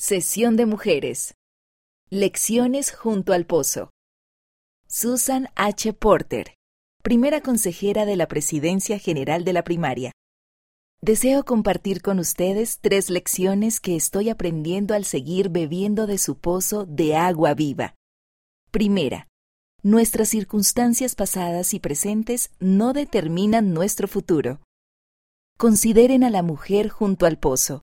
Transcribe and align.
Sesión 0.00 0.54
de 0.54 0.64
mujeres. 0.64 1.34
Lecciones 2.08 2.92
junto 2.92 3.32
al 3.32 3.46
pozo. 3.46 3.90
Susan 4.86 5.48
H. 5.56 5.92
Porter, 5.92 6.54
primera 7.02 7.40
consejera 7.40 8.06
de 8.06 8.14
la 8.14 8.28
Presidencia 8.28 9.00
General 9.00 9.42
de 9.44 9.52
la 9.52 9.64
Primaria. 9.64 10.12
Deseo 11.02 11.44
compartir 11.44 12.00
con 12.00 12.20
ustedes 12.20 12.78
tres 12.80 13.10
lecciones 13.10 13.80
que 13.80 13.96
estoy 13.96 14.28
aprendiendo 14.28 14.94
al 14.94 15.04
seguir 15.04 15.48
bebiendo 15.48 16.06
de 16.06 16.18
su 16.18 16.38
pozo 16.38 16.86
de 16.86 17.16
agua 17.16 17.54
viva. 17.54 17.96
Primera, 18.70 19.26
nuestras 19.82 20.28
circunstancias 20.28 21.16
pasadas 21.16 21.74
y 21.74 21.80
presentes 21.80 22.52
no 22.60 22.92
determinan 22.92 23.74
nuestro 23.74 24.06
futuro. 24.06 24.60
Consideren 25.56 26.22
a 26.22 26.30
la 26.30 26.44
mujer 26.44 26.88
junto 26.88 27.26
al 27.26 27.36
pozo. 27.40 27.82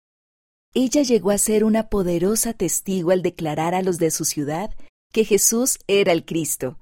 Ella 0.75 1.03
llegó 1.03 1.31
a 1.31 1.39
ser 1.39 1.63
una 1.63 1.89
poderosa 1.89 2.53
testigo 2.53 3.13
al 3.13 3.23
declarar 3.23 3.77
a 3.77 3.83
los 3.83 3.99
de 3.99 4.11
su 4.11 4.25
ciudad 4.25 4.75
que 5.13 5.25
Jesús 5.25 5.79
era 5.87 6.11
el 6.11 6.25
Cristo, 6.25 6.81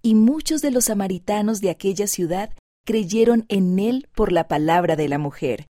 y 0.00 0.14
muchos 0.14 0.62
de 0.62 0.70
los 0.70 0.86
samaritanos 0.86 1.60
de 1.60 1.68
aquella 1.68 2.06
ciudad 2.06 2.54
creyeron 2.86 3.44
en 3.48 3.78
él 3.78 4.08
por 4.14 4.32
la 4.32 4.48
palabra 4.48 4.96
de 4.96 5.08
la 5.08 5.18
mujer. 5.18 5.66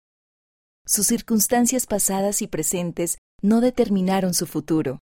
Sus 0.86 1.08
circunstancias 1.08 1.86
pasadas 1.86 2.42
y 2.42 2.46
presentes 2.46 3.18
no 3.42 3.60
determinaron 3.60 4.34
su 4.34 4.46
futuro. 4.46 5.00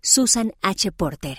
Susan 0.00 0.52
H. 0.62 0.90
Porter 0.90 1.38